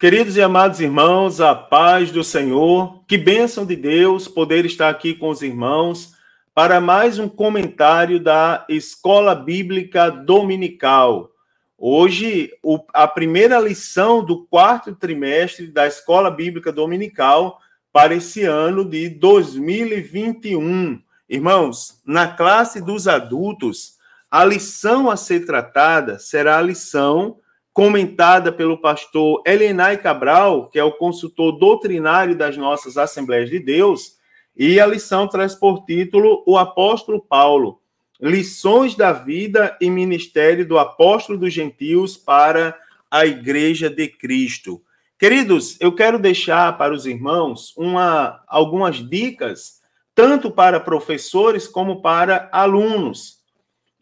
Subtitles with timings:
[0.00, 5.12] Queridos e amados irmãos, a paz do Senhor, que bênção de Deus poder estar aqui
[5.12, 6.14] com os irmãos
[6.54, 11.30] para mais um comentário da Escola Bíblica Dominical.
[11.76, 12.50] Hoje,
[12.94, 17.60] a primeira lição do quarto trimestre da Escola Bíblica Dominical
[17.92, 20.98] para esse ano de 2021.
[21.28, 23.98] Irmãos, na classe dos adultos,
[24.30, 27.36] a lição a ser tratada será a lição
[27.80, 34.18] comentada pelo pastor Elenai Cabral, que é o consultor doutrinário das nossas Assembleias de Deus,
[34.54, 37.80] e a lição traz por título O Apóstolo Paulo,
[38.20, 42.78] Lições da Vida e Ministério do Apóstolo dos Gentios para
[43.10, 44.82] a Igreja de Cristo.
[45.18, 49.80] Queridos, eu quero deixar para os irmãos uma, algumas dicas,
[50.14, 53.38] tanto para professores como para alunos.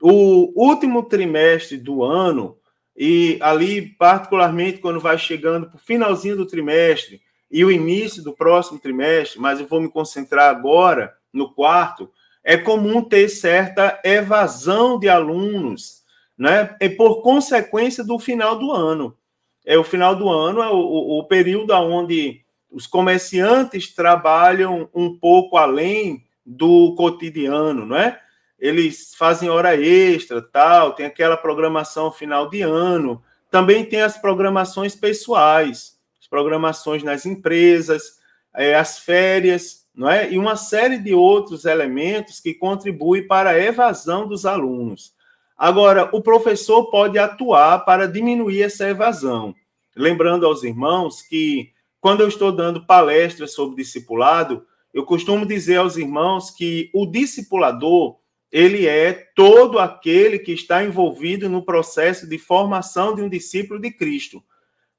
[0.03, 2.58] O último trimestre do ano
[3.01, 8.33] e ali, particularmente, quando vai chegando para o finalzinho do trimestre e o início do
[8.33, 12.11] próximo trimestre, mas eu vou me concentrar agora no quarto,
[12.43, 16.03] é comum ter certa evasão de alunos,
[16.37, 16.77] né?
[16.81, 19.17] E por consequência do final do ano.
[19.65, 25.17] É o final do ano, é o, o, o período onde os comerciantes trabalham um
[25.17, 28.21] pouco além do cotidiano, não é?
[28.59, 33.23] Eles fazem hora extra, tal, tem aquela programação final de ano.
[33.51, 38.19] Também tem as programações pessoais, as programações nas empresas,
[38.55, 40.33] é, as férias, não é?
[40.33, 45.15] E uma série de outros elementos que contribuem para a evasão dos alunos.
[45.57, 49.55] Agora, o professor pode atuar para diminuir essa evasão.
[49.97, 54.65] Lembrando aos irmãos que, quando eu estou dando palestras sobre discipulado,
[54.95, 58.19] eu costumo dizer aos irmãos que o discipulador
[58.51, 63.91] ele é todo aquele que está envolvido no processo de formação de um discípulo de
[63.91, 64.43] Cristo.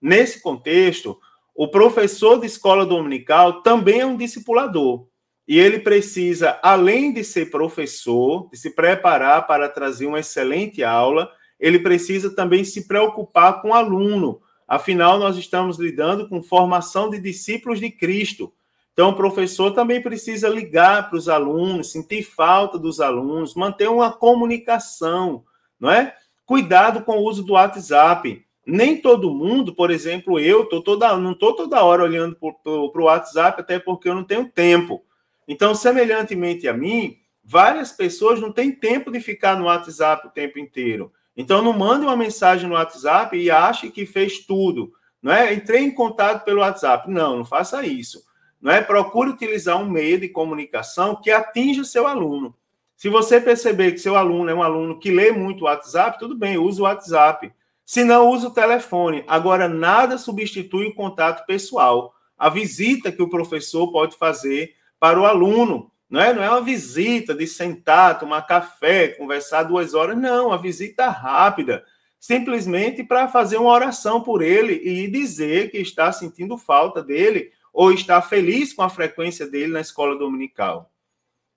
[0.02, 1.20] Nesse contexto,
[1.56, 5.08] o professor de escola dominical também é um discipulador.
[5.48, 11.30] E ele precisa, além de ser professor, de se preparar para trazer uma excelente aula,
[11.60, 14.40] ele precisa também se preocupar com o aluno.
[14.68, 18.54] Afinal, nós estamos lidando com formação de discípulos de Cristo.
[19.00, 24.12] Então, o professor também precisa ligar para os alunos, sentir falta dos alunos, manter uma
[24.12, 25.46] comunicação,
[25.80, 26.14] não é?
[26.46, 28.46] Cuidado com o uso do WhatsApp.
[28.68, 33.06] Nem todo mundo, por exemplo, eu tô toda, não estou toda hora olhando para o
[33.06, 35.02] WhatsApp, até porque eu não tenho tempo.
[35.48, 40.60] Então, semelhantemente a mim, várias pessoas não têm tempo de ficar no WhatsApp o tempo
[40.60, 41.10] inteiro.
[41.38, 44.92] Então, não mande uma mensagem no WhatsApp e ache que fez tudo.
[45.24, 45.54] Não é?
[45.54, 47.10] Entrei em contato pelo WhatsApp.
[47.10, 48.28] Não, não faça isso
[48.62, 48.82] não é?
[48.82, 52.56] Procure utilizar um meio de comunicação que atinja seu aluno.
[52.96, 56.36] Se você perceber que seu aluno é um aluno que lê muito o WhatsApp, tudo
[56.36, 57.52] bem, use o WhatsApp.
[57.86, 59.24] Se não, use o telefone.
[59.26, 62.14] Agora, nada substitui o contato pessoal.
[62.38, 65.90] A visita que o professor pode fazer para o aluno.
[66.10, 70.18] Não é, não é uma visita de sentar, tomar café, conversar duas horas.
[70.18, 71.86] Não, a visita rápida.
[72.20, 77.92] Simplesmente para fazer uma oração por ele e dizer que está sentindo falta dele ou
[77.92, 80.92] está feliz com a frequência dele na escola dominical.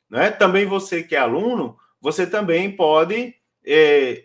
[0.08, 0.30] Né?
[0.30, 3.34] Também você que é aluno, você também pode
[3.64, 4.24] é,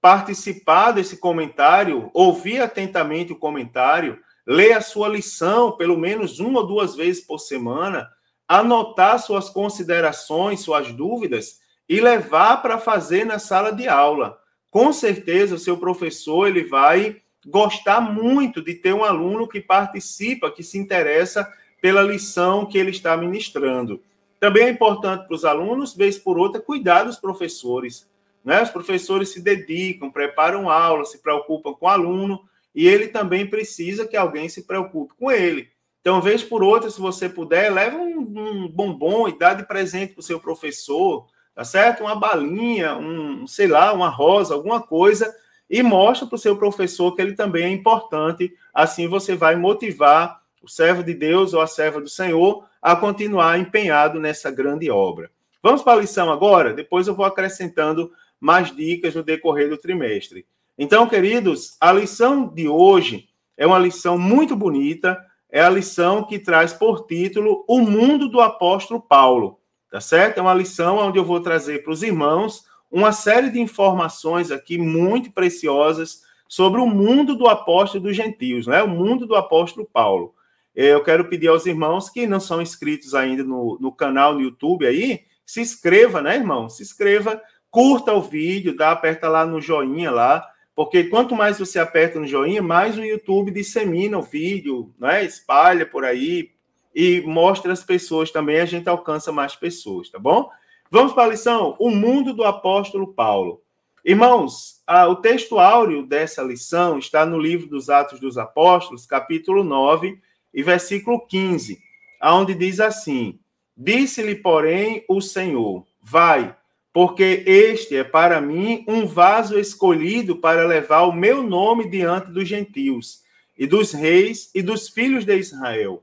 [0.00, 6.66] participar desse comentário, ouvir atentamente o comentário, ler a sua lição pelo menos uma ou
[6.66, 8.08] duas vezes por semana,
[8.48, 14.38] anotar suas considerações, suas dúvidas e levar para fazer na sala de aula.
[14.70, 20.50] Com certeza, o seu professor ele vai gostar muito de ter um aluno que participa,
[20.50, 24.02] que se interessa pela lição que ele está ministrando.
[24.38, 28.08] Também é importante para os alunos, vez por outra, cuidar dos professores.
[28.44, 28.62] Né?
[28.62, 32.40] Os professores se dedicam, preparam aula, se preocupam com o aluno,
[32.74, 35.68] e ele também precisa que alguém se preocupe com ele.
[36.00, 40.14] Então, vez por outra, se você puder, leva um, um bombom e dá de presente
[40.14, 42.02] para o seu professor, tá certo?
[42.02, 45.34] Uma balinha, um, sei lá, uma rosa, alguma coisa
[45.70, 48.52] e mostra para o seu professor que ele também é importante.
[48.74, 53.58] Assim você vai motivar o servo de Deus ou a serva do Senhor a continuar
[53.58, 55.30] empenhado nessa grande obra.
[55.62, 56.74] Vamos para a lição agora?
[56.74, 60.44] Depois eu vou acrescentando mais dicas no decorrer do trimestre.
[60.76, 65.18] Então, queridos, a lição de hoje é uma lição muito bonita,
[65.50, 70.38] é a lição que traz por título O Mundo do Apóstolo Paulo, tá certo?
[70.38, 74.76] É uma lição onde eu vou trazer para os irmãos uma série de informações aqui
[74.76, 78.82] muito preciosas sobre o mundo do apóstolo dos gentios, né?
[78.82, 80.34] o mundo do apóstolo Paulo.
[80.74, 84.86] Eu quero pedir aos irmãos que não são inscritos ainda no, no canal no YouTube
[84.86, 86.68] aí, se inscreva, né, irmão?
[86.68, 87.40] Se inscreva,
[87.70, 92.26] curta o vídeo, dá, aperta lá no joinha lá, Porque quanto mais você aperta no
[92.26, 95.24] joinha, mais o YouTube dissemina o vídeo, né?
[95.24, 96.50] espalha por aí
[96.94, 100.50] e mostra as pessoas também, a gente alcança mais pessoas, tá bom?
[100.92, 103.62] Vamos para a lição: O mundo do apóstolo Paulo.
[104.04, 109.62] Irmãos, a, o texto áureo dessa lição está no livro dos Atos dos Apóstolos, capítulo
[109.62, 110.18] 9
[110.52, 111.78] e versículo 15,
[112.20, 113.38] aonde diz assim:
[113.76, 116.56] Disse-lhe, porém, o Senhor: Vai,
[116.92, 122.48] porque este é para mim um vaso escolhido para levar o meu nome diante dos
[122.48, 123.22] gentios
[123.56, 126.02] e dos reis e dos filhos de Israel.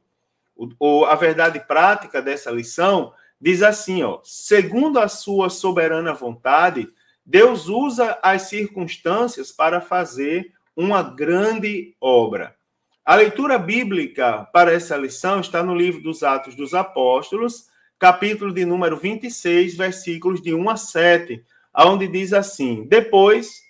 [0.55, 6.87] O, o, a verdade prática dessa lição diz assim, ó, segundo a sua soberana vontade,
[7.25, 12.55] Deus usa as circunstâncias para fazer uma grande obra.
[13.03, 17.67] A leitura bíblica para essa lição está no livro dos Atos dos Apóstolos,
[17.97, 21.43] capítulo de número 26, versículos de 1 a 7,
[21.75, 23.61] onde diz assim: Depois,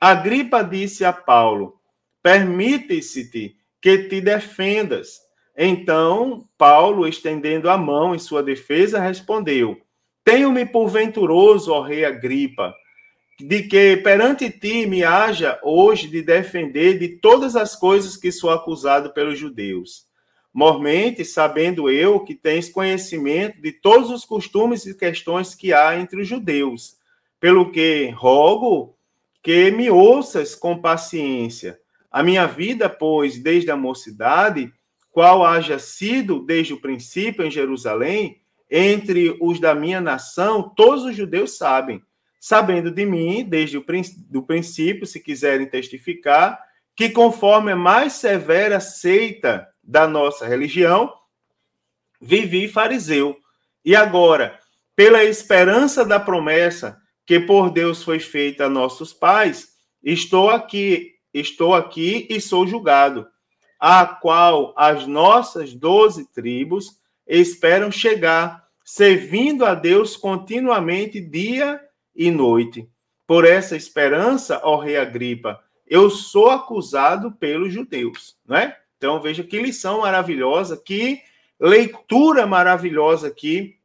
[0.00, 1.80] Agripa disse a Paulo:
[2.22, 5.20] Permite-se-te que te defendas.
[5.62, 9.78] Então, Paulo, estendendo a mão em sua defesa, respondeu:
[10.24, 12.74] Tenho-me por venturoso, ó rei Agripa,
[13.38, 18.48] de que perante ti me haja hoje de defender de todas as coisas que sou
[18.48, 20.06] acusado pelos judeus.
[20.50, 26.22] Mormente, sabendo eu que tens conhecimento de todos os costumes e questões que há entre
[26.22, 26.96] os judeus,
[27.38, 28.96] pelo que rogo
[29.42, 31.78] que me ouças com paciência.
[32.10, 34.72] A minha vida, pois, desde a mocidade,
[35.10, 38.40] qual haja sido desde o princípio em Jerusalém,
[38.70, 42.00] entre os da minha nação, todos os judeus sabem,
[42.38, 43.84] sabendo de mim, desde o
[44.28, 46.58] do princípio, se quiserem testificar,
[46.94, 51.12] que conforme a mais severa seita da nossa religião,
[52.20, 53.36] vivi fariseu.
[53.84, 54.58] E agora,
[54.94, 59.68] pela esperança da promessa que por Deus foi feita a nossos pais,
[60.02, 63.26] estou aqui, estou aqui e sou julgado,
[63.80, 71.80] a qual as nossas doze tribos esperam chegar, servindo a Deus continuamente dia
[72.14, 72.86] e noite.
[73.26, 78.76] Por essa esperança, ó rei Agripa, eu sou acusado pelos judeus, não é?
[78.98, 81.22] Então, veja que lição maravilhosa, que
[81.58, 83.76] leitura maravilhosa aqui,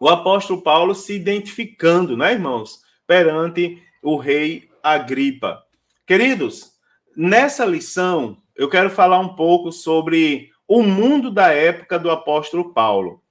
[0.00, 5.64] o apóstolo Paulo se identificando, né, irmãos, perante o rei Agripa.
[6.06, 6.72] Queridos,
[7.16, 13.22] nessa lição, eu quero falar um pouco sobre o mundo da época do apóstolo Paulo.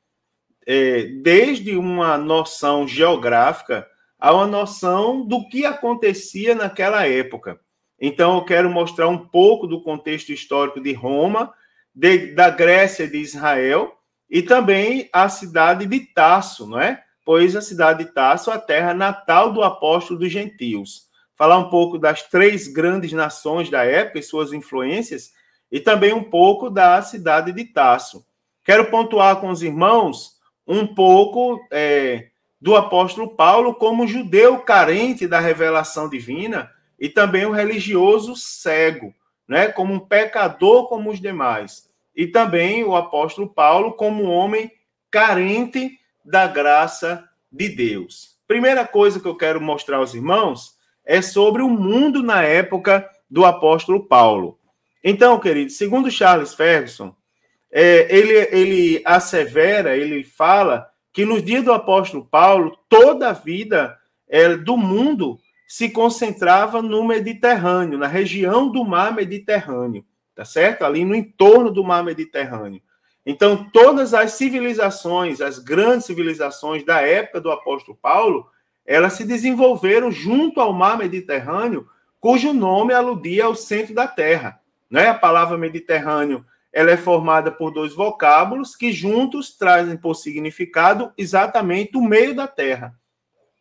[0.65, 3.85] É, desde uma noção geográfica
[4.17, 7.59] a uma noção do que acontecia naquela época.
[7.99, 11.53] Então, eu quero mostrar um pouco do contexto histórico de Roma,
[11.93, 13.93] de, da Grécia de Israel
[14.29, 17.03] e também a cidade de Tasso, não é?
[17.25, 21.06] Pois a cidade de Tasso é a terra natal do apóstolo dos gentios.
[21.37, 25.31] Falar um pouco das três grandes nações da época e suas influências,
[25.71, 28.25] e também um pouco da cidade de Tasso.
[28.63, 32.29] Quero pontuar com os irmãos um pouco é,
[32.59, 39.13] do apóstolo Paulo como judeu carente da revelação divina e também o religioso cego,
[39.47, 41.87] né, como um pecador como os demais.
[42.15, 44.71] E também o apóstolo Paulo como um homem
[45.11, 48.35] carente da graça de Deus.
[48.47, 50.76] Primeira coisa que eu quero mostrar aos irmãos
[51.07, 54.59] é sobre o mundo na época do apóstolo Paulo.
[55.01, 57.15] Então, querido, segundo Charles Ferguson,
[57.71, 63.97] é, ele, ele assevera, ele fala que nos dias do apóstolo Paulo, toda a vida
[64.27, 70.83] é, do mundo se concentrava no Mediterrâneo, na região do mar Mediterrâneo, tá certo?
[70.83, 72.81] Ali no entorno do mar Mediterrâneo.
[73.25, 78.47] Então, todas as civilizações, as grandes civilizações da época do apóstolo Paulo,
[78.87, 81.87] elas se desenvolveram junto ao mar Mediterrâneo,
[82.19, 84.61] cujo nome aludia ao centro da Terra.
[84.89, 85.09] Né?
[85.09, 91.97] A palavra Mediterrâneo ela é formada por dois vocábulos que juntos trazem por significado exatamente
[91.97, 92.93] o meio da Terra.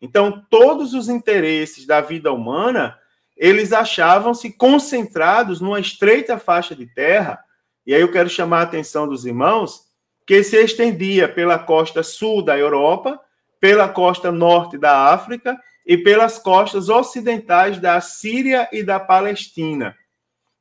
[0.01, 2.97] Então, todos os interesses da vida humana,
[3.35, 7.39] eles achavam-se concentrados numa estreita faixa de terra,
[7.85, 9.87] e aí eu quero chamar a atenção dos irmãos,
[10.25, 13.19] que se estendia pela costa sul da Europa,
[13.59, 19.95] pela costa norte da África e pelas costas ocidentais da Síria e da Palestina.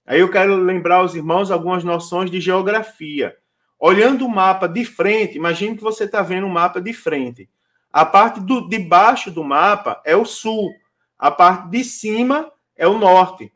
[0.06, 3.36] Aí eu quero lembrar aos irmãos algumas noções de geografia.
[3.78, 7.48] Olhando o mapa de frente, imagine que você está vendo o mapa de frente.
[7.92, 10.70] A parte do, de baixo do mapa é o sul,
[11.18, 13.52] a parte de cima é o norte.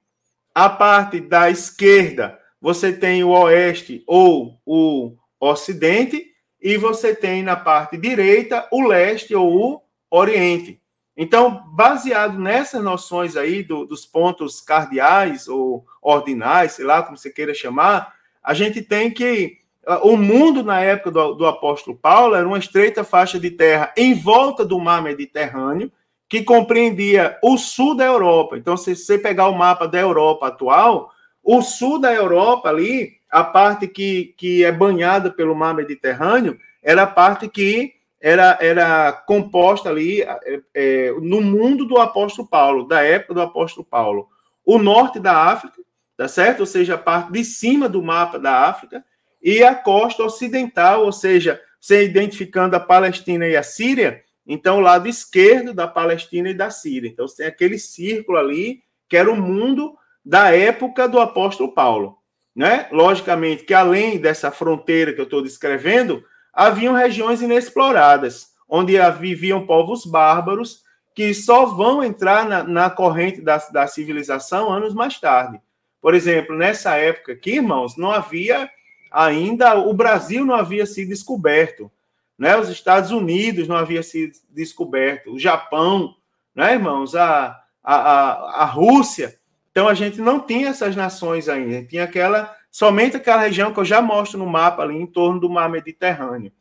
[0.54, 6.29] A parte da esquerda, você tem o oeste ou o ocidente,
[6.60, 10.80] e você tem na parte direita o leste ou o oriente.
[11.16, 17.30] Então, baseado nessas noções aí do, dos pontos cardeais ou ordinais, sei lá como você
[17.30, 19.58] queira chamar, a gente tem que
[20.02, 24.14] o mundo na época do, do apóstolo Paulo era uma estreita faixa de terra em
[24.14, 25.90] volta do mar Mediterrâneo,
[26.28, 28.56] que compreendia o sul da Europa.
[28.56, 31.10] Então, se você pegar o mapa da Europa atual,
[31.42, 37.02] o sul da Europa ali, a parte que, que é banhada pelo mar Mediterrâneo, era
[37.02, 43.02] a parte que era, era composta ali é, é, no mundo do apóstolo Paulo, da
[43.02, 44.28] época do apóstolo Paulo.
[44.64, 45.80] O norte da África,
[46.16, 46.60] tá certo?
[46.60, 49.04] Ou seja, a parte de cima do mapa da África,
[49.42, 54.80] e a costa ocidental, ou seja, você identificando a Palestina e a Síria, então o
[54.80, 57.08] lado esquerdo da Palestina e da Síria.
[57.08, 62.19] Então você tem aquele círculo ali, que era o mundo da época do apóstolo Paulo.
[62.54, 62.88] Né?
[62.90, 70.04] Logicamente que além dessa fronteira que eu estou descrevendo, haviam regiões inexploradas, onde viviam povos
[70.04, 70.82] bárbaros
[71.14, 75.60] que só vão entrar na, na corrente da, da civilização anos mais tarde.
[76.00, 78.70] Por exemplo, nessa época aqui, irmãos, não havia
[79.10, 81.90] ainda, o Brasil não havia sido descoberto,
[82.38, 82.56] né?
[82.56, 86.14] os Estados Unidos não havia sido descoberto, o Japão,
[86.54, 87.14] né, irmãos?
[87.14, 89.38] A, a, a, a Rússia.
[89.70, 93.84] Então a gente não tinha essas nações ainda, tinha aquela somente aquela região que eu
[93.84, 96.52] já mostro no mapa ali em torno do mar Mediterrâneo.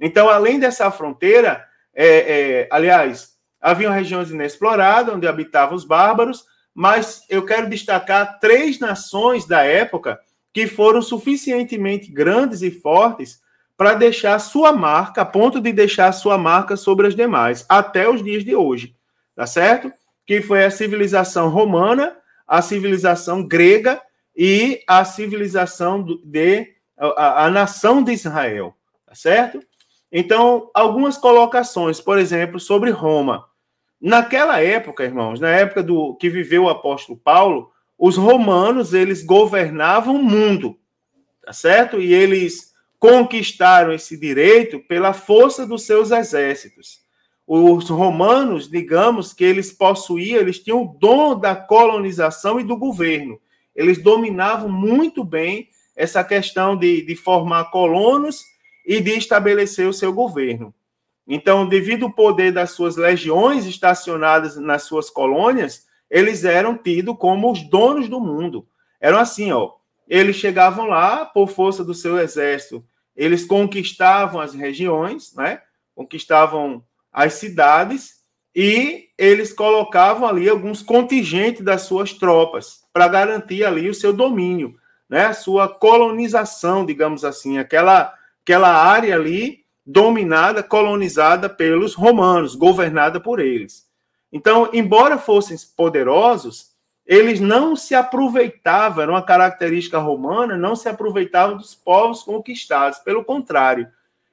[0.00, 1.64] Então, além dessa fronteira,
[1.94, 8.80] é, é, aliás, haviam regiões inexploradas onde habitavam os bárbaros, mas eu quero destacar três
[8.80, 10.18] nações da época
[10.52, 13.40] que foram suficientemente grandes e fortes
[13.76, 18.22] para deixar sua marca, a ponto de deixar sua marca sobre as demais, até os
[18.22, 18.94] dias de hoje,
[19.34, 19.92] tá certo?
[20.26, 22.16] Que foi a civilização romana,
[22.52, 23.98] a civilização grega
[24.36, 26.68] e a civilização de
[26.98, 29.58] a, a nação de Israel, tá certo?
[30.12, 33.46] Então, algumas colocações, por exemplo, sobre Roma.
[33.98, 40.16] Naquela época, irmãos, na época do que viveu o apóstolo Paulo, os romanos eles governavam
[40.16, 40.78] o mundo,
[41.42, 41.98] tá certo?
[42.02, 47.01] E eles conquistaram esse direito pela força dos seus exércitos.
[47.54, 53.38] Os romanos, digamos que eles possuíam, eles tinham o dom da colonização e do governo
[53.74, 58.44] eles dominavam muito bem essa questão de, de formar colonos
[58.86, 60.74] e de estabelecer o seu governo.
[61.26, 67.50] Então, devido ao poder das suas legiões estacionadas nas suas colônias, eles eram tidos como
[67.50, 68.66] os donos do mundo.
[69.00, 69.72] Eram assim, ó.
[70.08, 75.62] Eles chegavam lá por força do seu exército, eles conquistavam as regiões, né?
[75.94, 78.22] Conquistavam as cidades
[78.54, 84.76] e eles colocavam ali alguns contingentes das suas tropas para garantir ali o seu domínio,
[85.08, 85.26] né?
[85.26, 93.40] A sua colonização, digamos assim, aquela aquela área ali dominada, colonizada pelos romanos, governada por
[93.40, 93.86] eles.
[94.32, 96.72] Então, embora fossem poderosos,
[97.04, 103.24] eles não se aproveitavam, era uma característica romana, não se aproveitavam dos povos conquistados, pelo
[103.24, 103.88] contrário,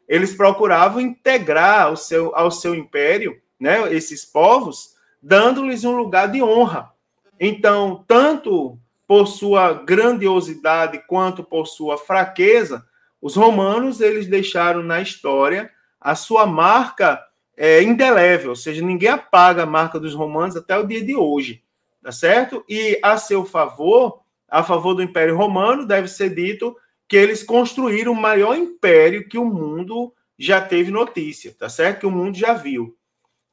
[0.09, 6.41] eles procuravam integrar ao seu, ao seu império né, esses povos, dando-lhes um lugar de
[6.41, 6.91] honra.
[7.39, 12.83] Então, tanto por sua grandiosidade quanto por sua fraqueza,
[13.21, 15.69] os romanos eles deixaram na história
[16.01, 17.23] a sua marca
[17.55, 21.61] é, indelével, ou seja, ninguém apaga a marca dos romanos até o dia de hoje,
[22.01, 22.63] tá certo?
[22.67, 26.75] E a seu favor, a favor do Império Romano, deve ser dito
[27.09, 32.01] que eles construíram o maior império que o mundo já teve notícia, tá certo?
[32.01, 32.95] Que o mundo já viu.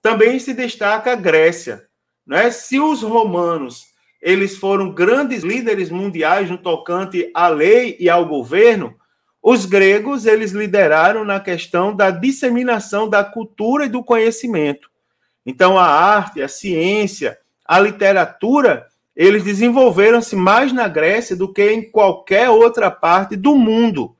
[0.02, 1.88] Também se destaca a Grécia.
[2.26, 2.50] Né?
[2.50, 3.86] Se os romanos
[4.20, 8.94] eles foram grandes líderes mundiais no tocante à lei e ao governo,
[9.42, 14.90] os gregos eles lideraram na questão da disseminação da cultura e do conhecimento.
[15.46, 18.86] Então a arte, a ciência, a literatura,
[19.16, 24.14] eles desenvolveram-se mais na Grécia do que em qualquer outra parte do mundo.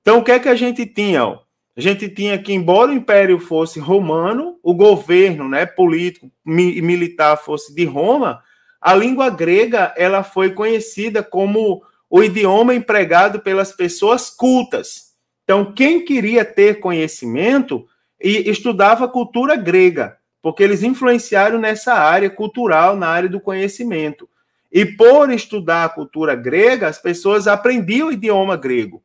[0.00, 1.22] Então o que é que a gente tinha?
[1.22, 7.36] A gente tinha que, embora o império fosse romano, o governo né, político e militar
[7.36, 8.42] fosse de Roma,
[8.80, 15.14] a língua grega ela foi conhecida como o idioma empregado pelas pessoas cultas.
[15.44, 17.86] Então, quem queria ter conhecimento
[18.20, 24.28] e estudava cultura grega, porque eles influenciaram nessa área cultural, na área do conhecimento.
[24.70, 29.02] E por estudar a cultura grega, as pessoas aprendiam o idioma grego.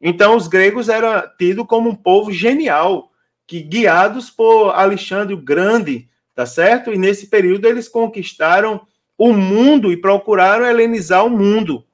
[0.00, 3.10] Então, os gregos eram tidos como um povo genial,
[3.46, 6.92] que guiados por Alexandre o Grande, tá certo?
[6.92, 8.80] E nesse período eles conquistaram
[9.16, 11.84] o mundo e procuraram helenizar o mundo.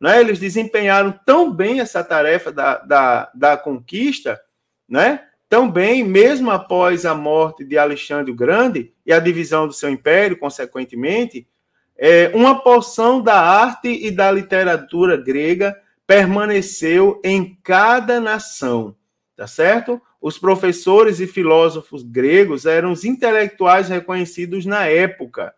[0.00, 0.20] Né?
[0.20, 4.40] Eles desempenharam tão bem essa tarefa da, da, da conquista,
[4.88, 5.25] né?
[5.48, 10.38] Também, mesmo após a morte de Alexandre o Grande e a divisão do seu império,
[10.38, 11.46] consequentemente,
[11.96, 15.76] é, uma porção da arte e da literatura grega
[16.06, 18.94] permaneceu em cada nação,
[19.36, 20.00] tá certo?
[20.20, 25.54] Os professores e filósofos gregos eram os intelectuais reconhecidos na época.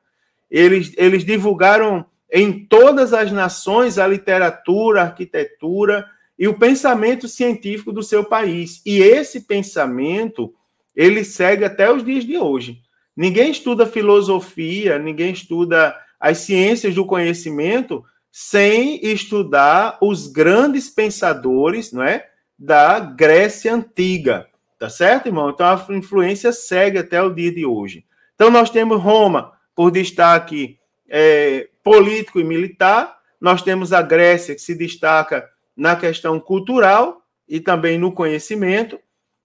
[0.50, 6.06] Eles, eles divulgaram em todas as nações a literatura, a arquitetura
[6.38, 8.80] e o pensamento científico do seu país.
[8.86, 10.54] E esse pensamento,
[10.94, 12.80] ele segue até os dias de hoje.
[13.16, 22.02] Ninguém estuda filosofia, ninguém estuda as ciências do conhecimento sem estudar os grandes pensadores, não
[22.02, 24.46] é, da Grécia antiga,
[24.78, 25.50] tá certo, irmão?
[25.50, 28.04] Então a influência segue até o dia de hoje.
[28.34, 30.78] Então nós temos Roma por destaque
[31.08, 35.48] é, político e militar, nós temos a Grécia que se destaca
[35.78, 38.98] na questão cultural e também no conhecimento.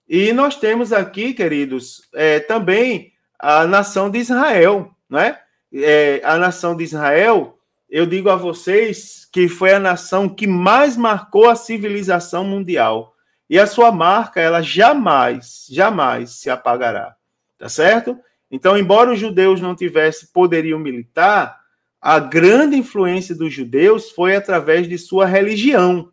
[0.08, 5.40] E nós temos aqui, queridos, é, também a nação de Israel, não é?
[5.72, 6.20] é?
[6.24, 7.56] A nação de Israel,
[7.88, 13.14] eu digo a vocês que foi a nação que mais marcou a civilização mundial.
[13.48, 17.14] E a sua marca, ela jamais, jamais se apagará.
[17.56, 18.18] Tá certo?
[18.50, 21.60] Então, embora os judeus não tivessem poderio militar,
[22.00, 26.12] a grande influência dos judeus foi através de sua religião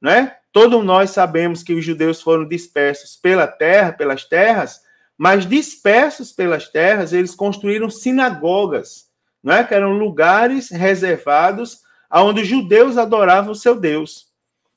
[0.00, 0.36] né?
[0.52, 4.80] Todos nós sabemos que os judeus foram dispersos pela terra, pelas terras,
[5.16, 9.08] mas dispersos pelas terras, eles construíram sinagogas,
[9.42, 9.64] né?
[9.64, 14.28] que eram lugares reservados aonde os judeus adoravam o seu Deus.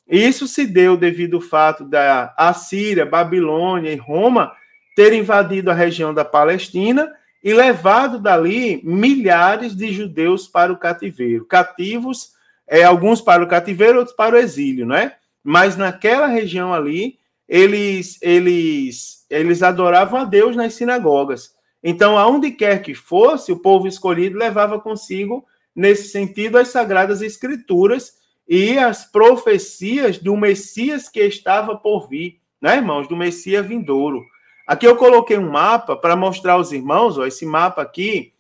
[0.10, 4.52] E isso se deu devido ao fato da Assíria, Babilônia e Roma
[4.96, 7.10] ter invadido a região da Palestina
[7.44, 12.34] e levado dali milhares de judeus para o cativeiro, cativos
[12.72, 15.18] é, alguns para o cativeiro, outros para o exílio, não é?
[15.44, 21.54] Mas naquela região ali, eles, eles, eles adoravam a Deus nas sinagogas.
[21.84, 28.14] Então, aonde quer que fosse, o povo escolhido levava consigo, nesse sentido, as sagradas escrituras
[28.48, 33.06] e as profecias do Messias que estava por vir, né, irmãos?
[33.06, 34.24] Do Messias vindouro.
[34.66, 38.32] Aqui eu coloquei um mapa para mostrar aos irmãos, ó, esse mapa aqui,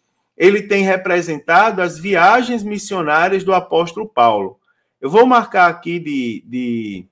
[0.41, 4.59] ele tem representado as viagens missionárias do apóstolo Paulo.
[4.99, 7.05] Eu vou marcar aqui de, de,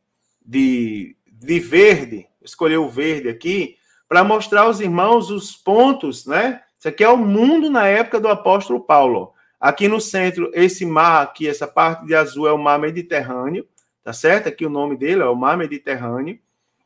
[0.43, 3.75] de, de verde, escolher o verde aqui,
[4.07, 6.63] para mostrar aos irmãos os pontos, né?
[6.79, 9.31] Isso aqui é o mundo na época do apóstolo Paulo.
[9.59, 13.67] Aqui no centro, esse mar aqui, essa parte de azul é o mar Mediterrâneo,
[14.03, 14.49] tá certo?
[14.49, 16.39] Aqui o nome dele é o mar Mediterrâneo.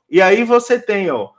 [0.10, 1.30] E aí você tem, ó,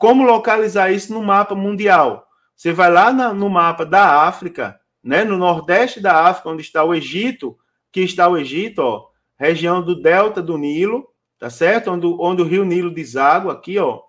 [0.00, 2.27] como localizar isso no mapa mundial.
[2.58, 6.82] Você vai lá na, no mapa da África, né, no nordeste da África, onde está
[6.82, 7.56] o Egito,
[7.92, 9.06] que está o Egito, ó,
[9.38, 11.92] região do delta do Nilo, tá certo?
[11.92, 14.00] Onde, onde o rio Nilo deságua, aqui, ó,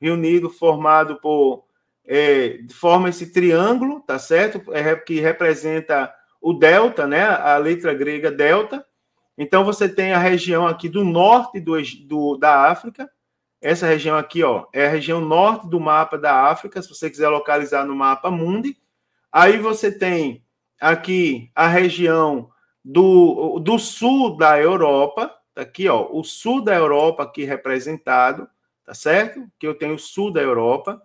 [0.00, 1.64] rio Nilo formado por,
[2.04, 4.60] é, forma esse triângulo, tá certo?
[4.74, 8.84] É, que representa o delta, né, a letra grega delta.
[9.38, 13.08] Então, você tem a região aqui do norte do, do da África,
[13.62, 17.28] essa região aqui, ó, é a região norte do mapa da África, se você quiser
[17.28, 18.76] localizar no mapa mundi.
[19.30, 20.44] Aí você tem
[20.80, 22.50] aqui a região
[22.84, 28.48] do, do sul da Europa, tá aqui, ó, o sul da Europa aqui representado,
[28.84, 29.46] tá certo?
[29.60, 31.00] Que eu tenho o sul da Europa.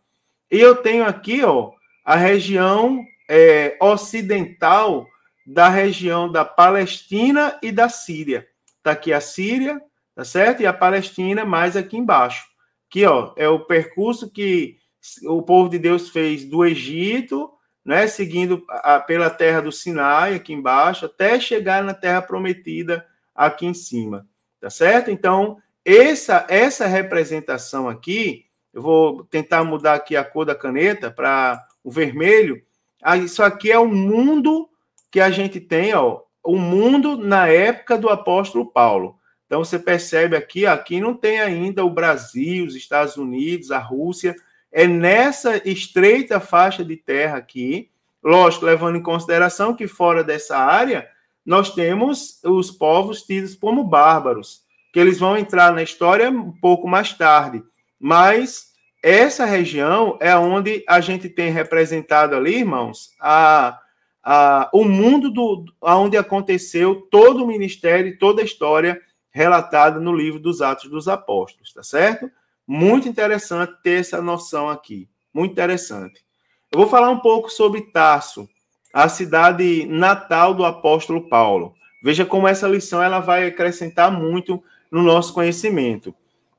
[0.49, 1.71] E eu tenho aqui, ó,
[2.03, 5.05] a região é, ocidental
[5.45, 8.47] da região da Palestina e da Síria.
[8.81, 9.79] Tá aqui a Síria,
[10.17, 10.63] tá certo?
[10.63, 12.43] E a Palestina mais aqui embaixo.
[12.89, 14.77] Aqui, ó, é o percurso que
[15.25, 17.51] o povo de Deus fez do Egito,
[17.85, 23.67] né, seguindo a, pela terra do Sinai, aqui embaixo, até chegar na terra prometida aqui
[23.67, 24.27] em cima.
[24.59, 25.11] Tá certo?
[25.11, 31.63] Então, essa, essa representação aqui, eu vou tentar mudar aqui a cor da caneta para
[31.83, 32.59] o vermelho.
[33.03, 34.67] Ah, isso aqui é o mundo
[35.11, 39.17] que a gente tem, ó, o mundo na época do apóstolo Paulo.
[39.47, 44.35] Então você percebe aqui, aqui não tem ainda o Brasil, os Estados Unidos, a Rússia.
[44.71, 47.89] É nessa estreita faixa de terra aqui,
[48.21, 51.09] lógico, levando em consideração que fora dessa área
[51.45, 56.85] nós temos os povos tidos como bárbaros, que eles vão entrar na história um pouco
[56.89, 57.63] mais tarde.
[57.97, 63.79] Mas essa região é onde a gente tem representado ali, irmãos, a,
[64.21, 69.01] a, o mundo do, onde aconteceu todo o ministério, toda a história
[69.37, 72.29] relatada no livro dos Atos dos Apóstolos, tá certo?
[72.65, 75.07] Muito interessante ter essa noção aqui.
[75.31, 76.25] Muito interessante.
[76.71, 78.49] Eu vou falar um pouco sobre Tarso,
[78.91, 81.75] a cidade natal do apóstolo Paulo.
[82.03, 86.15] Veja como essa lição ela vai acrescentar muito no nosso conhecimento.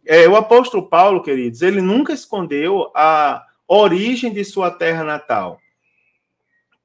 [0.07, 5.59] é, o apóstolo Paulo, queridos, ele nunca escondeu a origem de sua terra natal.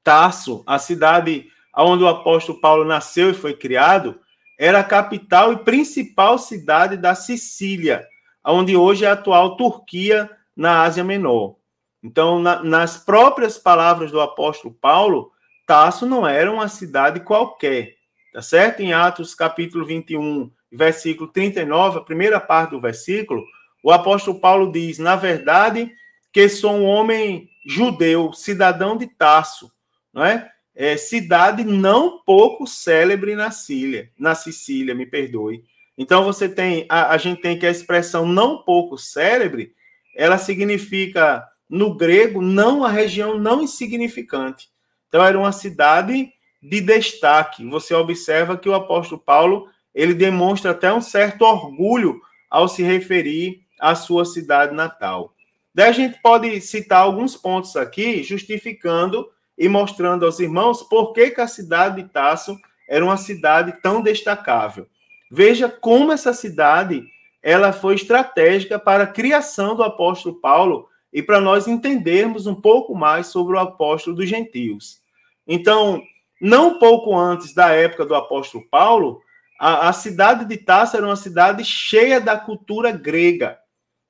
[0.02, 4.18] Tarso, a cidade onde o apóstolo Paulo nasceu e foi criado,
[4.58, 8.06] era a capital e principal cidade da Sicília,
[8.44, 11.56] onde hoje é a atual Turquia, na Ásia Menor.
[12.02, 15.32] Então, na, nas próprias palavras do apóstolo Paulo,
[15.66, 17.94] Tarso não era uma cidade qualquer,
[18.32, 18.80] tá certo?
[18.80, 23.42] Em Atos capítulo 21, versículo 39, a primeira parte do versículo,
[23.82, 25.90] o apóstolo Paulo diz: Na verdade,
[26.32, 29.72] que sou um homem judeu, cidadão de Tarso,
[30.12, 30.50] não é?
[30.74, 35.62] É cidade não pouco célebre na Síria, na Sicília, me perdoe.
[35.96, 39.72] Então você tem, a, a gente tem que a expressão não pouco célebre,
[40.16, 44.68] ela significa no grego não a região não insignificante.
[45.08, 47.64] Então era uma cidade de destaque.
[47.68, 53.60] Você observa que o apóstolo Paulo ele demonstra até um certo orgulho ao se referir
[53.80, 55.34] à sua cidade natal.
[55.72, 61.30] Daí a gente pode citar alguns pontos aqui, justificando e mostrando aos irmãos por que,
[61.30, 64.86] que a cidade de Tasso era uma cidade tão destacável.
[65.30, 67.04] Veja como essa cidade
[67.42, 72.94] ela foi estratégica para a criação do apóstolo Paulo e para nós entendermos um pouco
[72.94, 75.00] mais sobre o apóstolo dos gentios.
[75.46, 76.02] Então,
[76.40, 79.20] não pouco antes da época do apóstolo Paulo,
[79.60, 83.58] a, a cidade de Tasso era uma cidade cheia da cultura grega,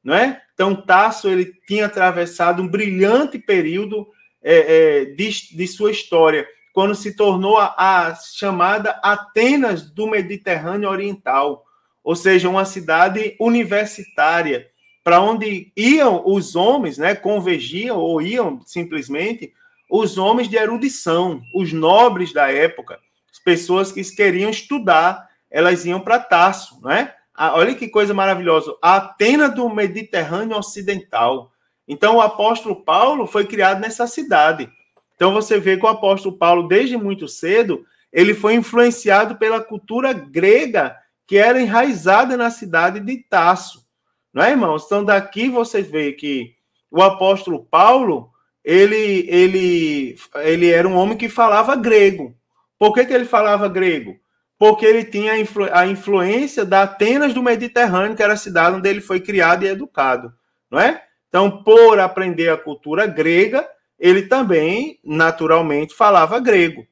[0.02, 0.40] não é?
[0.54, 4.06] Então, Tasso ele tinha atravessado um brilhante período
[4.44, 10.88] é, é, de, de, sua história, quando se tornou a, a chamada Atenas do Mediterrâneo
[10.88, 11.64] Oriental,
[12.02, 14.68] ou seja, uma cidade universitária,
[15.02, 19.52] para onde iam os homens, né, convergiam ou iam simplesmente
[19.90, 22.98] os homens de erudição, os nobres da época,
[23.32, 27.14] as pessoas que queriam estudar elas iam para Tarso, né?
[27.38, 28.76] Olha que coisa maravilhosa.
[28.82, 31.52] A Atena do Mediterrâneo Ocidental.
[31.86, 34.70] Então, o apóstolo Paulo foi criado nessa cidade.
[35.14, 40.12] Então, você vê que o apóstolo Paulo, desde muito cedo, ele foi influenciado pela cultura
[40.12, 43.84] grega que era enraizada na cidade de Tarso.
[44.32, 44.84] Não é, irmãos?
[44.84, 46.54] Então, daqui você vê que
[46.90, 48.30] o apóstolo Paulo,
[48.62, 52.34] ele, ele, ele era um homem que falava grego.
[52.78, 54.18] Por que, que ele falava grego?
[54.58, 58.88] porque ele tinha influ a, influência da Atenas do Mediterrâneo, que era a cidade onde
[58.88, 60.32] ele foi criado e educado,
[60.70, 61.03] não é?
[61.34, 63.68] Então, por aprender a cultura grega,
[63.98, 66.86] ele também, naturalmente, falava grego,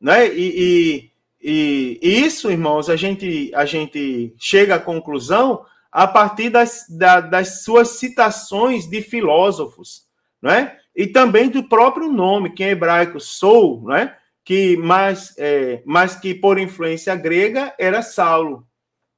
[0.00, 0.32] né?
[0.32, 1.10] E,
[1.42, 7.20] e, e isso, irmãos, a gente, a gente chega à conclusão a partir das, da,
[7.20, 10.06] das suas citações de filósofos,
[10.40, 10.78] não é?
[10.94, 14.16] E também do próprio nome, que em hebraico sou, não é?
[14.44, 18.64] que mais, é, mais que por influência grega era Saulo,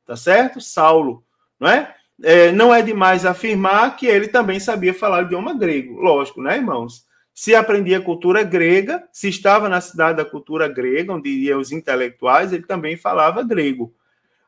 [0.06, 0.58] tá certo?
[0.58, 1.22] Saulo,
[1.60, 1.94] não é?
[2.22, 2.52] É?
[2.52, 7.04] Não é demais afirmar que ele também sabia falar o idioma grego, lógico, né, irmãos?
[7.34, 12.52] Se aprendia cultura grega, se estava na cidade da cultura grega, onde iam os intelectuais,
[12.52, 13.92] ele também falava grego.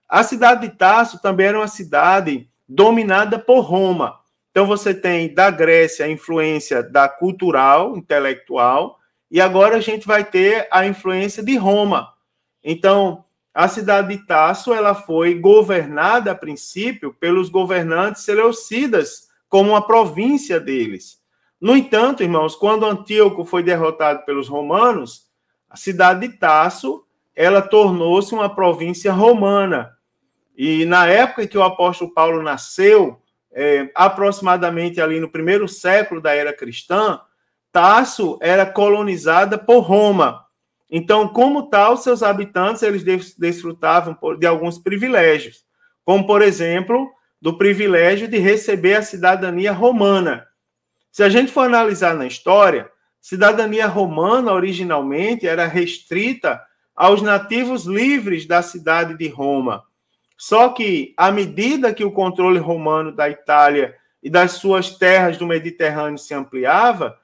[0.09, 4.20] A cidade de Tarso também era uma cidade dominada por Roma.
[4.50, 8.98] Então você tem da Grécia a influência da cultural, intelectual,
[9.31, 12.14] e agora a gente vai ter a influência de Roma.
[12.62, 13.25] Então,
[13.57, 20.61] a cidade de Tasso ela foi governada a princípio pelos governantes seleucidas como uma província
[20.61, 21.23] deles.
[21.59, 25.31] No entanto, irmãos, quando Antíoco foi derrotado pelos romanos,
[25.71, 29.90] a cidade de Tasso ela tornou-se uma província romana.
[30.55, 36.35] E na época que o apóstolo Paulo nasceu, é, aproximadamente ali no primeiro século da
[36.35, 37.21] era cristã,
[37.73, 40.45] Tarso era colonizada por Roma.
[40.90, 43.03] Então, como tal, seus habitantes eles
[43.37, 45.64] desfrutavam de alguns privilégios,
[46.05, 50.46] como por exemplo, do privilégio de receber a cidadania romana.
[51.11, 56.62] Se a gente for analisar na história, cidadania romana originalmente era restrita
[56.94, 59.83] aos nativos livres da cidade de Roma.
[60.38, 65.46] Só que, à medida que o controle romano da Itália e das suas terras do
[65.46, 67.18] Mediterrâneo se ampliava,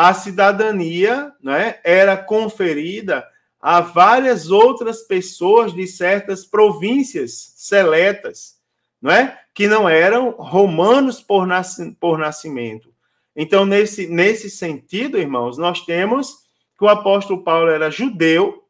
[0.00, 3.26] a cidadania né, era conferida
[3.60, 8.60] a várias outras pessoas de certas províncias seletas,
[9.02, 9.40] não é?
[9.52, 12.94] que não eram romanos por, nasc por nascimento.
[13.34, 16.44] Então, nesse, nesse sentido, irmãos, nós temos
[16.78, 18.62] que o apóstolo Paulo era judeu,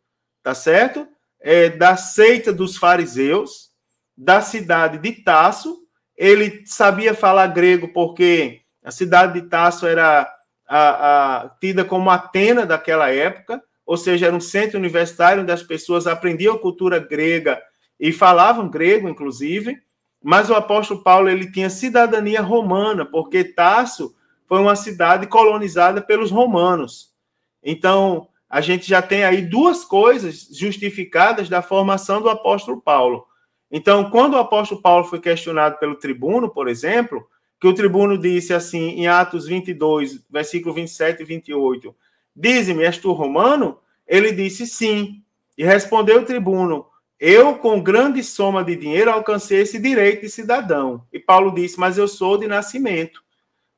[0.42, 1.06] tá certo?
[1.38, 3.68] É, da seita dos fariseus,
[4.16, 5.78] da cidade de Tasso.
[6.16, 10.37] Ele sabia falar grego porque a cidade de Tasso era
[10.68, 15.62] a, a, tida como Atena daquela época, ou seja, era um centro universitário onde as
[15.62, 17.60] pessoas aprendiam cultura grega
[17.98, 19.76] e falavam grego, inclusive.
[20.22, 24.14] mas o apóstolo Paulo ele tinha cidadania romana, porque Tarso
[24.46, 27.14] foi uma cidade colonizada pelos romanos.
[27.62, 33.26] Então, a gente já tem aí duas coisas justificadas da formação do apóstolo Paulo.
[33.70, 37.26] Então, quando o apóstolo Paulo foi questionado pelo tribuno, por exemplo,
[37.60, 41.94] que o tribuno disse assim, em Atos 22, versículo 27 e 28,
[42.38, 43.80] Dize-me, és tu romano?
[44.06, 45.24] Ele disse sim.
[45.56, 46.86] E respondeu o tribuno,
[47.18, 51.04] eu, com grande soma de dinheiro, alcancei esse direito de cidadão.
[51.12, 53.20] E Paulo disse, mas eu sou de nascimento.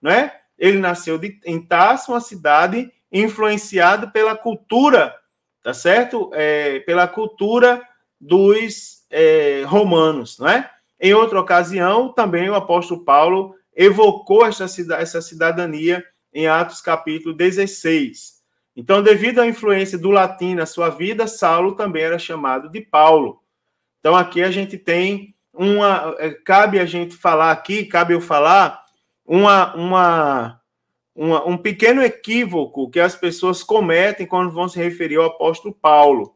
[0.01, 0.41] Não é?
[0.59, 5.17] Ele nasceu de, em Tarso, uma cidade influenciada pela cultura,
[5.63, 6.31] tá certo?
[6.35, 7.83] É, pela cultura
[8.21, 10.71] dos é, romanos, não é?
[11.01, 18.41] Em outra ocasião, também o apóstolo Paulo evocou essa, essa cidadania em Atos capítulo 16.
[18.77, 23.43] Então, devido à influência do latim na sua vida, Saulo também era chamado de Paulo.
[23.99, 26.15] Então, aqui a gente tem uma.
[26.19, 28.83] É, cabe a gente falar aqui, cabe eu falar,
[29.27, 30.61] uma, uma,
[31.15, 36.35] uma, um pequeno equívoco que as pessoas cometem quando vão se referir ao apóstolo Paulo.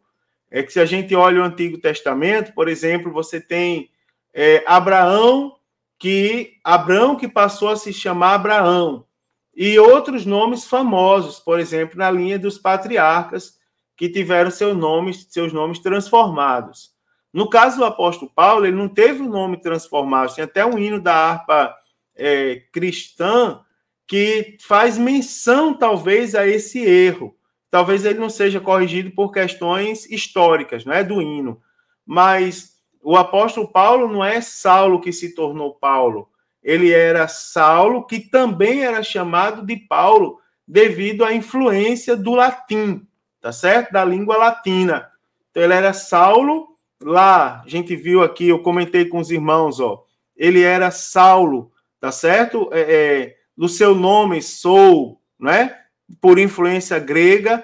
[0.51, 3.90] É que se a gente olha o Antigo Testamento, por exemplo, você tem
[4.33, 5.57] é, Abraão,
[5.98, 9.07] que Abraão que passou a se chamar Abraão
[9.57, 13.54] e outros nomes famosos, por exemplo, na linha dos patriarcas
[13.96, 16.92] que tiveram seus nomes, seus nomes transformados.
[17.33, 21.00] No caso do apóstolo Paulo, ele não teve o nome transformado, tem até um hino
[21.00, 21.74] da harpa
[22.16, 23.61] é, cristã
[24.07, 27.37] que faz menção, talvez, a esse erro.
[27.70, 31.61] Talvez ele não seja corrigido por questões históricas, não é do hino.
[32.07, 32.73] Mas
[33.05, 36.29] o apóstolo Paulo não é Saulo que se tornou Paulo
[36.64, 43.07] ele era Saulo, que também era chamado de Paulo, devido à influência do latim,
[43.38, 43.93] tá certo?
[43.93, 45.11] Da língua latina.
[45.51, 46.69] Então, ele era Saulo,
[47.03, 50.03] lá, a gente viu aqui, eu comentei com os irmãos, ó,
[50.35, 52.71] ele era Saulo, tá certo?
[52.73, 55.79] É, é, do seu nome, Sou, né?
[56.19, 57.62] Por influência grega,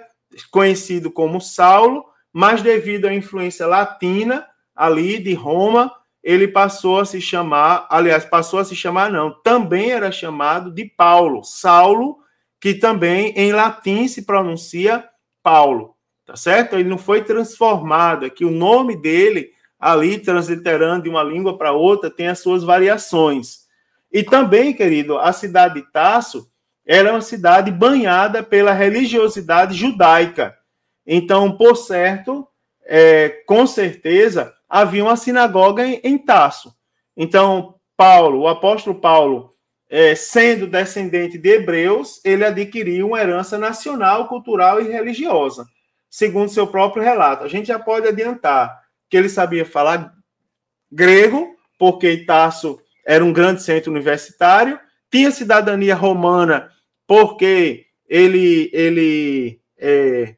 [0.51, 4.47] conhecido como Saulo, mas devido à influência latina,
[4.81, 5.93] ali de Roma,
[6.25, 10.87] ele passou a se chamar, aliás, passou a se chamar, não, também era chamado de
[10.87, 12.17] Paulo, Saulo,
[12.59, 15.07] que também em latim se pronuncia
[15.43, 16.77] Paulo, tá certo?
[16.77, 21.73] Ele não foi transformado, é que o nome dele, ali, transliterando de uma língua para
[21.73, 23.67] outra, tem as suas variações.
[24.11, 26.51] E também, querido, a cidade de Tasso
[26.87, 30.57] era uma cidade banhada pela religiosidade judaica.
[31.07, 32.49] Então, por certo,
[32.85, 36.73] é, com certeza, havia uma sinagoga em, em Tasso.
[37.17, 39.55] Então, Paulo, o apóstolo Paulo,
[39.89, 45.67] é, sendo descendente de hebreus, ele adquiriu uma herança nacional, cultural e religiosa,
[46.09, 47.45] segundo seu próprio relato.
[47.45, 48.81] A gente já pode adiantar
[49.11, 50.15] que ele sabia falar
[50.91, 54.79] grego, porque Tasso era um grande centro universitário,
[55.11, 56.71] tinha cidadania romana,
[57.07, 60.37] porque ele, ele é,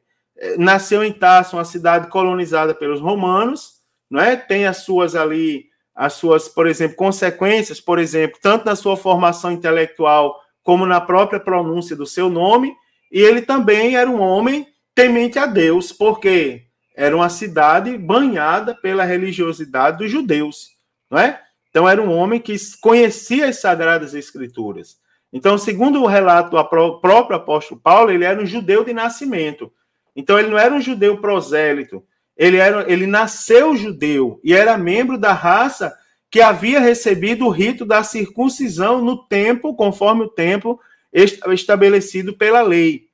[0.57, 3.72] nasceu em Tasso, uma cidade colonizada pelos romanos,
[4.13, 4.35] não é?
[4.35, 9.51] Tem as suas ali, as suas, por exemplo, consequências, por exemplo, tanto na sua formação
[9.51, 12.75] intelectual como na própria pronúncia do seu nome,
[13.11, 19.03] e ele também era um homem temente a Deus, porque era uma cidade banhada pela
[19.03, 20.67] religiosidade dos judeus,
[21.09, 21.41] não é?
[21.71, 24.97] Então era um homem que conhecia as sagradas escrituras.
[25.33, 26.63] Então, segundo o relato do
[26.99, 29.73] próprio apóstolo Paulo, ele era um judeu de nascimento.
[30.15, 32.03] Então ele não era um judeu prosélito,
[32.37, 35.95] ele, era, ele nasceu judeu e era membro da raça
[36.29, 40.79] que havia recebido o rito da circuncisão no tempo, conforme o tempo
[41.13, 43.05] estabelecido pela lei.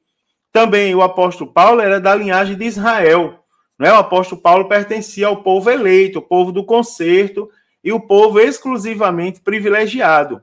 [0.54, 3.44] Também o apóstolo Paulo era da linhagem de Israel.
[3.78, 3.92] Né?
[3.92, 7.50] O apóstolo Paulo pertencia ao povo eleito, o povo do concerto
[7.84, 10.42] e o povo exclusivamente privilegiado.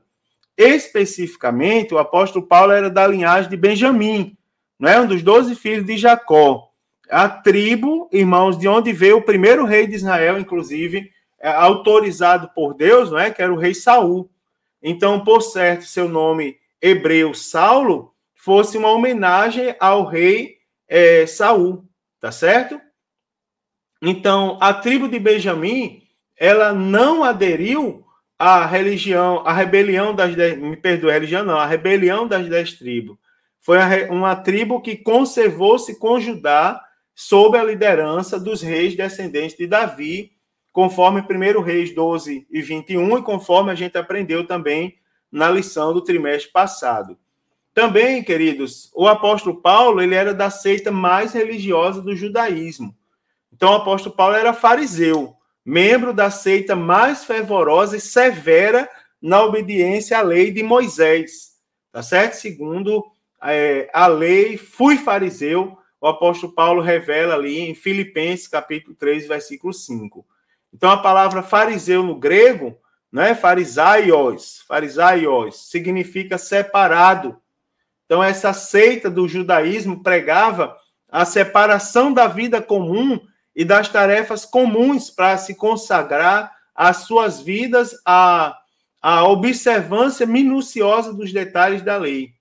[0.57, 4.37] Especificamente, o apóstolo Paulo era da linhagem de Benjamim,
[4.79, 5.01] não é?
[5.01, 6.71] um dos doze filhos de Jacó
[7.11, 12.75] a tribo, irmãos, de onde veio o primeiro rei de Israel, inclusive, é, autorizado por
[12.75, 13.31] Deus, não é?
[13.31, 14.31] Que era o rei Saul.
[14.83, 21.85] Então, por certo, seu nome hebreu Saulo fosse uma homenagem ao rei é, Saul,
[22.21, 22.81] tá certo?
[24.01, 26.03] Então, a tribo de Benjamim,
[26.37, 28.05] ela não aderiu
[28.38, 33.16] à religião, à rebelião das dez, me perdoe, religião não, a rebelião das dez tribos.
[33.61, 33.79] Foi
[34.11, 36.86] uma tribo que conservou-se com Judá
[37.16, 40.33] sob a liderança dos reis descendentes de Davi,
[40.70, 44.98] conforme 1 Reis 12 e 21, e conforme a gente aprendeu também
[45.33, 47.18] na lição do trimestre passado.
[47.72, 52.94] Também, queridos, o apóstolo Paulo ele era da seita mais religiosa do judaísmo.
[53.50, 58.87] Então, o apóstolo Paulo era fariseu, membro da seita mais fervorosa e severa
[59.22, 61.57] na obediência à lei de Moisés,
[61.90, 62.35] tá certo?
[62.35, 63.02] Segundo
[63.42, 69.73] é, a lei, fui fariseu, o apóstolo Paulo revela ali em Filipenses, capítulo 3, versículo
[69.73, 70.25] 5.
[70.73, 72.79] Então, a palavra fariseu no grego,
[73.11, 77.37] né, farisaios, farisaios, significa separado.
[78.05, 80.77] Então, essa seita do judaísmo pregava
[81.11, 83.19] a separação da vida comum
[83.55, 88.57] e das tarefas comuns para se consagrar as suas vidas à,
[89.03, 92.36] à observância minuciosa dos detalhes da lei.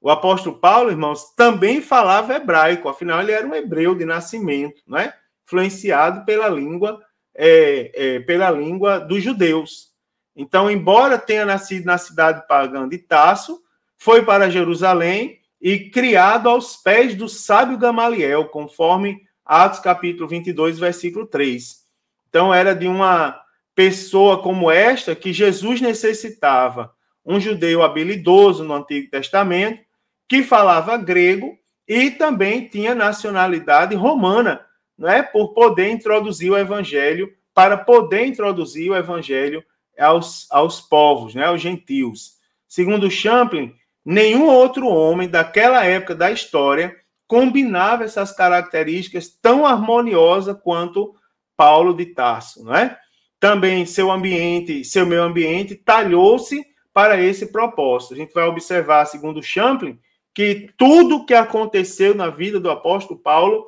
[0.00, 5.12] O apóstolo Paulo, irmãos, também falava hebraico, afinal, ele era um hebreu de nascimento, né?
[5.44, 7.00] influenciado pela língua,
[7.34, 9.90] é, é, pela língua dos judeus.
[10.34, 13.60] Então, embora tenha nascido na cidade pagã de Tasso,
[13.98, 21.26] foi para Jerusalém e criado aos pés do sábio Gamaliel, conforme Atos capítulo 22, versículo
[21.26, 21.84] 3.
[22.28, 23.38] Então, era de uma
[23.74, 26.94] pessoa como esta que Jesus necessitava,
[27.26, 29.89] um judeu habilidoso no Antigo Testamento,
[30.30, 34.64] que falava grego e também tinha nacionalidade romana,
[34.96, 35.24] não é?
[35.24, 39.60] Por poder introduzir o evangelho, para poder introduzir o evangelho
[39.98, 41.46] aos, aos povos, né?
[41.46, 42.34] aos gentios.
[42.68, 46.94] Segundo Champlin, nenhum outro homem daquela época da história
[47.26, 51.12] combinava essas características tão harmoniosa quanto
[51.56, 52.96] Paulo de Tarso, não é?
[53.40, 58.14] Também seu ambiente, seu meio ambiente talhou-se para esse propósito.
[58.14, 59.98] A gente vai observar, segundo Champlin,
[60.40, 63.66] que tudo que aconteceu na vida do apóstolo Paulo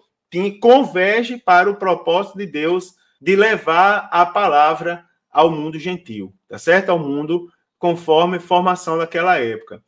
[0.58, 6.88] converge para o propósito de Deus de levar a palavra ao mundo gentil, tá certo?
[6.88, 9.84] Ao mundo conforme formação daquela época.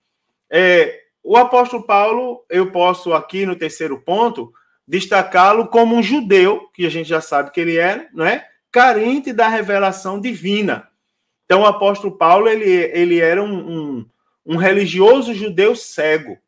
[0.51, 4.53] É, o apóstolo Paulo, eu posso aqui no terceiro ponto
[4.87, 8.47] destacá-lo como um judeu, que a gente já sabe que ele era, não é?
[8.71, 10.87] Carente da revelação divina.
[11.47, 14.07] Então, o apóstolo Paulo, ele, ele era um, um,
[14.45, 16.44] um religioso judeu cego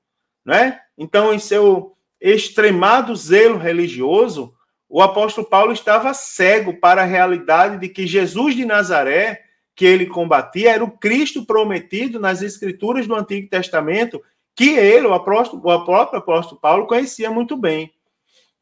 [0.47, 0.79] né?
[0.97, 4.55] Então, em seu extremado zelo religioso,
[4.89, 9.43] o apóstolo Paulo estava cego para a realidade de que Jesus de Nazaré,
[9.75, 14.23] que ele combatia, era o Cristo prometido nas escrituras do Antigo Testamento,
[14.55, 17.93] que ele, o, apóstolo, o próprio apóstolo Paulo, conhecia muito bem.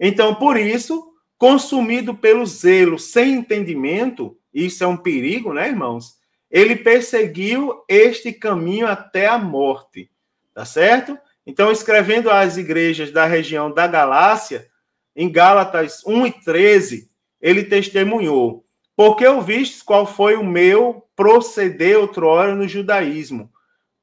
[0.01, 6.15] Então, por isso, consumido pelo zelo sem entendimento, isso é um perigo, né, irmãos?
[6.51, 10.11] Ele perseguiu este caminho até a morte,
[10.53, 11.19] tá certo?
[11.47, 14.69] Então, escrevendo às igrejas da região da Galácia,
[15.15, 18.65] em Gálatas 1 e 13, ele testemunhou:
[18.97, 23.51] Porque ouvistes qual foi o meu proceder outrora no judaísmo,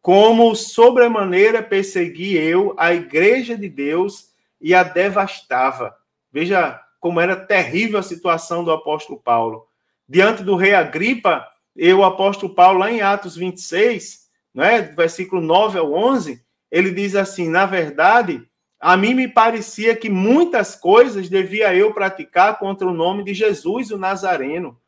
[0.01, 5.95] como sobremaneira persegui eu a igreja de Deus e a devastava.
[6.31, 9.67] Veja como era terrível a situação do apóstolo Paulo.
[10.07, 15.79] Diante do rei Agripa, eu, o apóstolo Paulo, lá em Atos 26, né, versículo 9
[15.79, 18.47] ao 11, ele diz assim: na verdade,
[18.79, 23.91] a mim me parecia que muitas coisas devia eu praticar contra o nome de Jesus,
[23.91, 24.79] o Nazareno.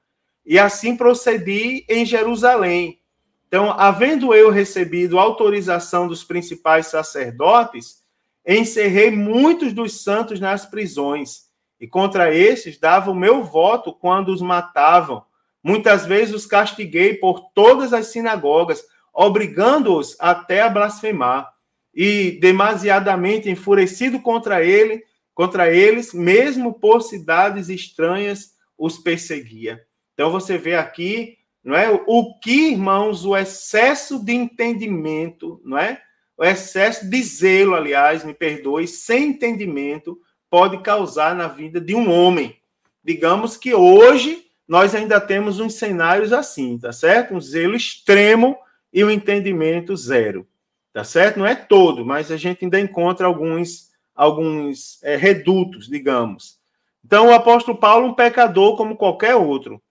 [0.46, 3.00] E assim procedi em Jerusalém.
[3.48, 8.02] Então, havendo eu recebido autorização dos principais sacerdotes,
[8.46, 11.44] encerrei muitos dos santos nas prisões,
[11.80, 15.24] e contra estes dava o meu voto quando os matavam.
[15.64, 21.53] Muitas vezes os castiguei por todas as sinagogas, obrigando-os até a blasfemar
[21.94, 25.04] e demasiadamente enfurecido contra ele,
[25.34, 29.84] contra eles, mesmo por cidades estranhas os perseguia.
[30.14, 31.90] Então você vê aqui, não é?
[32.08, 36.02] O que, irmãos, o excesso de entendimento, não é?
[36.36, 42.12] O excesso de zelo, aliás, me perdoe, sem entendimento pode causar na vida de um
[42.12, 42.58] homem.
[43.04, 47.36] Digamos que hoje nós ainda temos uns cenários assim, tá certo?
[47.36, 48.58] Um zelo extremo
[48.92, 50.48] e um entendimento zero
[50.94, 51.40] tá certo?
[51.40, 56.60] Não é todo, mas a gente ainda encontra alguns, alguns é, redutos, digamos.
[57.04, 59.82] Então, o apóstolo Paulo, um pecador como qualquer outro.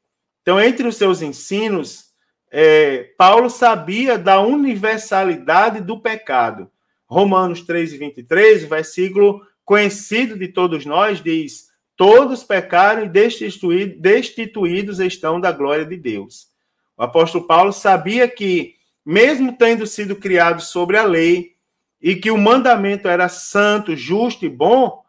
[0.41, 2.13] Então, entre os seus ensinos,
[2.51, 6.71] é, Paulo sabia da universalidade do pecado.
[7.07, 15.53] Romanos 3, 23, versículo conhecido de todos nós, diz: Todos pecaram e destituídos estão da
[15.53, 16.49] glória de Deus.
[16.97, 21.53] O apóstolo Paulo sabia que mesmo tendo sido criado sobre a lei,
[22.01, 25.03] e que o mandamento era santo, justo e bom,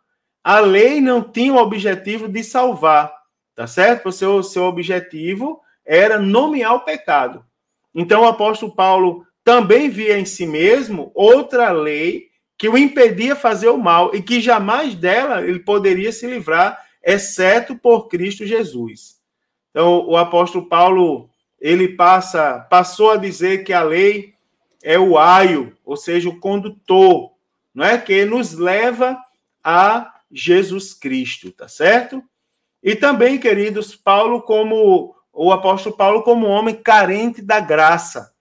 [0.44, 3.12] a lei não tinha o objetivo de salvar,
[3.56, 4.10] tá certo?
[4.10, 7.44] O seu, seu objetivo era nomear o pecado.
[7.96, 12.28] Então o apóstolo Paulo também via em si mesmo outra lei
[12.58, 17.76] que o impedia fazer o mal e que jamais dela ele poderia se livrar, exceto
[17.76, 19.22] por Cristo Jesus.
[19.72, 21.30] Então, o apóstolo Paulo,
[21.64, 24.34] ele passa, passou a dizer que a lei
[24.84, 27.32] é o aio, ou seja, o condutor,
[27.74, 29.18] não é que nos leva
[29.64, 32.22] a Jesus Cristo, tá certo?
[32.84, 38.34] E também, queridos, Paulo como o apóstolo Paulo como homem carente da graça.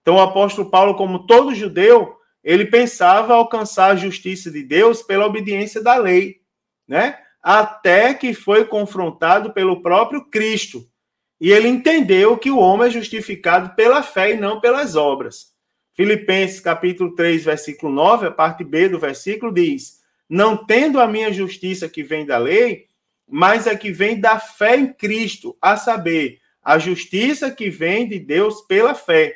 [0.00, 5.26] Então, o apóstolo Paulo, como todo judeu, ele pensava alcançar a justiça de Deus pela
[5.26, 6.40] obediência da lei,
[6.88, 7.18] né?
[7.42, 10.88] Até que foi confrontado pelo próprio Cristo.
[11.40, 15.54] E ele entendeu que o homem é justificado pela fé e não pelas obras.
[15.94, 21.32] Filipenses capítulo 3, versículo 9, a parte B do versículo diz: "Não tendo a minha
[21.32, 22.86] justiça que vem da lei,
[23.26, 28.18] mas a que vem da fé em Cristo, a saber, a justiça que vem de
[28.18, 29.34] Deus pela fé."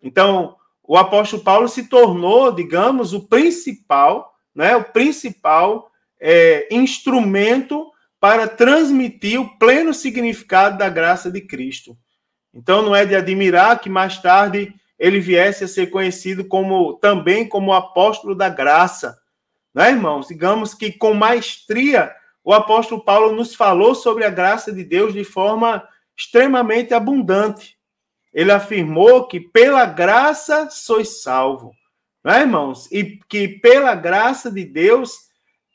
[0.00, 5.90] Então, o apóstolo Paulo se tornou, digamos, o principal, né, o principal
[6.20, 7.91] é, instrumento
[8.22, 11.98] para transmitir o pleno significado da graça de Cristo.
[12.54, 17.48] Então, não é de admirar que mais tarde ele viesse a ser conhecido como também
[17.48, 19.18] como apóstolo da graça,
[19.74, 20.28] né, irmãos?
[20.28, 22.14] Digamos que com maestria
[22.44, 27.76] o apóstolo Paulo nos falou sobre a graça de Deus de forma extremamente abundante
[28.32, 31.74] ele afirmou que pela graça sois salvo.
[32.24, 32.90] Não é, irmãos?
[32.90, 35.28] E que pela graça de Deus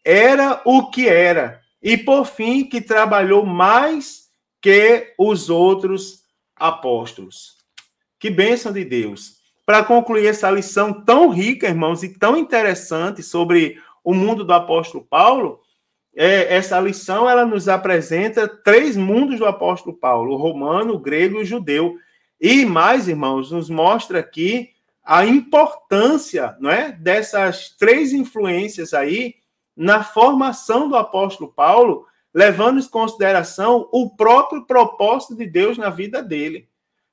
[0.04, 1.62] era o que era.
[1.82, 4.28] E por fim, que trabalhou mais
[4.62, 6.24] que os outros
[6.56, 7.58] apóstolos.
[8.20, 9.38] Que bênção de Deus.
[9.66, 15.06] Para concluir essa lição tão rica, irmãos, e tão interessante sobre o mundo do apóstolo
[15.08, 15.60] Paulo,
[16.16, 21.38] é, essa lição ela nos apresenta três mundos do apóstolo Paulo: o romano, o grego
[21.38, 21.98] e o judeu.
[22.40, 24.72] E mais, irmãos, nos mostra aqui
[25.04, 29.36] a importância não é, dessas três influências aí
[29.78, 36.24] na formação do apóstolo Paulo, levando em consideração o próprio propósito de Deus na vida
[36.24, 36.68] dele.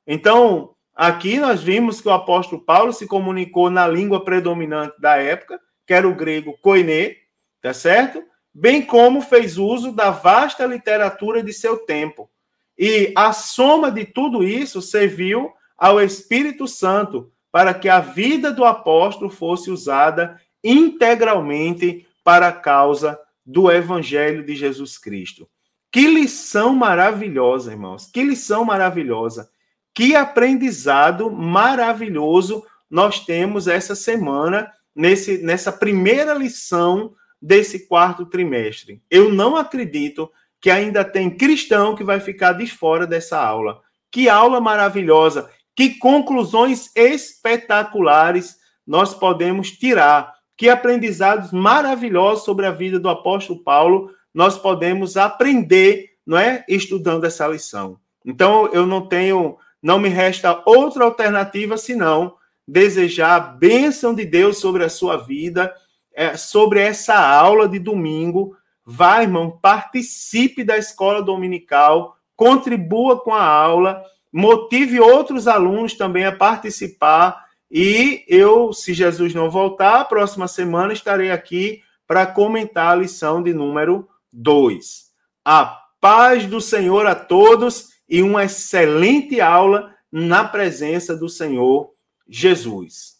[0.07, 5.61] Então, aqui nós vimos que o apóstolo Paulo se comunicou na língua predominante da época,
[5.87, 7.17] que era o grego koiné,
[7.61, 8.25] tá certo?
[8.53, 12.31] Bem como fez uso da vasta literatura de seu tempo.
[12.79, 18.65] E a soma de tudo isso serviu ao Espírito Santo para que a vida do
[18.65, 25.47] apóstolo fosse usada integralmente para a causa do Evangelho de Jesus Cristo.
[25.93, 28.11] Que lição maravilhosa, irmãos!
[28.13, 29.49] Que lição maravilhosa!
[29.95, 39.01] Que aprendizado maravilhoso nós temos essa semana, nesse, nessa primeira lição desse quarto trimestre.
[39.11, 43.81] Eu não acredito que ainda tem cristão que vai ficar de fora dessa aula.
[44.11, 45.51] Que aula maravilhosa!
[45.77, 48.57] Que conclusões espetaculares
[48.87, 50.35] nós podemos tirar!
[50.57, 57.25] Que aprendizados maravilhosos sobre a vida do apóstolo Paulo nós podemos aprender, não é, estudando
[57.25, 57.99] essa lição.
[58.25, 62.37] Então eu não tenho, não me resta outra alternativa senão
[62.67, 65.73] desejar a bênção de Deus sobre a sua vida,
[66.13, 73.43] é, sobre essa aula de domingo Vá, irmão, participe da escola dominical, contribua com a
[73.43, 77.44] aula, motive outros alunos também a participar.
[77.77, 83.43] E eu, se Jesus não voltar, a próxima semana estarei aqui para comentar a lição
[83.43, 85.11] de número 2.
[85.45, 91.91] A paz do Senhor a todos e uma excelente aula na presença do Senhor
[92.29, 93.14] Jesus.